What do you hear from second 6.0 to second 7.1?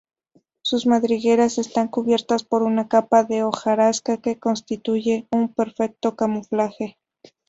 camuflaje.